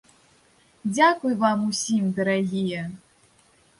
[0.95, 2.81] Дзякуй вам усім, дарагія!